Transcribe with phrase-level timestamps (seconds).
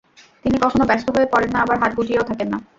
[0.45, 2.57] তিনি কখনো ব্যস্ত হয়ে পড়েন না, আবার হাত গুটিয়েও থাকেন না।